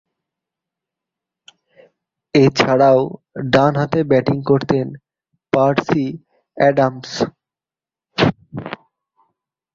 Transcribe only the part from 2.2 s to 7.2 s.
এছাড়াও, ডানহাতে ব্যাটিং করতেন পার্সি অ্যাডামস।